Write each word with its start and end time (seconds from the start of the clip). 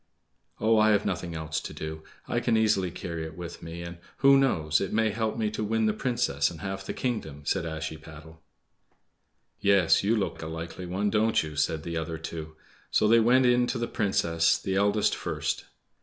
"Oh, 0.59 0.79
I 0.79 0.89
have 0.93 1.05
nothing 1.05 1.35
else 1.35 1.59
to 1.59 1.73
do. 1.73 2.01
I 2.27 2.39
can 2.39 2.57
easily 2.57 2.89
carry 2.89 3.23
it 3.23 3.37
with 3.37 3.61
me, 3.61 3.83
and—who 3.83 4.35
knows?—it 4.35 4.91
may 4.91 5.11
help 5.11 5.37
me 5.37 5.51
to 5.51 5.63
win 5.63 5.85
the 5.85 5.93
Princess 5.93 6.49
and 6.49 6.61
half 6.61 6.83
the 6.83 6.91
kingdom," 6.91 7.43
said 7.45 7.65
Ashiepattle. 7.65 8.41
"Yes, 9.59 10.03
you 10.03 10.15
look 10.15 10.41
a 10.41 10.47
likely 10.47 10.87
one, 10.87 11.11
don't 11.11 11.43
you?" 11.43 11.55
said 11.55 11.83
the 11.83 11.97
other 11.97 12.17
two. 12.17 12.55
So 12.89 13.07
they 13.07 13.19
went 13.19 13.45
in 13.45 13.67
to 13.67 13.77
the 13.77 13.87
Princess, 13.87 14.57
the 14.57 14.75
eldest 14.75 15.13
first. 15.15 15.65